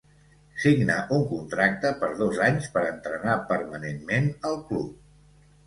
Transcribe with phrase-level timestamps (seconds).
[0.61, 5.01] Signà un contracte per dos anys per entrenar permanentment al club.